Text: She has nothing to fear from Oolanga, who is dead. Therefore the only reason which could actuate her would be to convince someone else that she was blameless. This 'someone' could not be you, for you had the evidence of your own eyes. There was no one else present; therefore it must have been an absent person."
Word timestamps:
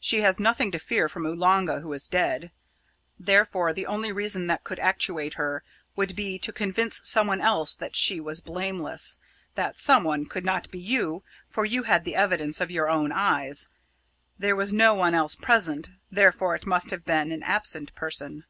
She 0.00 0.22
has 0.22 0.40
nothing 0.40 0.72
to 0.72 0.78
fear 0.80 1.08
from 1.08 1.24
Oolanga, 1.24 1.82
who 1.82 1.92
is 1.92 2.08
dead. 2.08 2.50
Therefore 3.16 3.72
the 3.72 3.86
only 3.86 4.10
reason 4.10 4.48
which 4.48 4.64
could 4.64 4.80
actuate 4.80 5.34
her 5.34 5.62
would 5.94 6.16
be 6.16 6.36
to 6.40 6.52
convince 6.52 7.00
someone 7.08 7.40
else 7.40 7.76
that 7.76 7.94
she 7.94 8.18
was 8.18 8.40
blameless. 8.40 9.18
This 9.54 9.74
'someone' 9.76 10.24
could 10.26 10.44
not 10.44 10.68
be 10.72 10.80
you, 10.80 11.22
for 11.48 11.64
you 11.64 11.84
had 11.84 12.02
the 12.02 12.16
evidence 12.16 12.60
of 12.60 12.72
your 12.72 12.88
own 12.90 13.12
eyes. 13.12 13.68
There 14.36 14.56
was 14.56 14.72
no 14.72 14.94
one 14.96 15.14
else 15.14 15.36
present; 15.36 15.90
therefore 16.10 16.56
it 16.56 16.66
must 16.66 16.90
have 16.90 17.04
been 17.04 17.30
an 17.30 17.44
absent 17.44 17.94
person." 17.94 18.46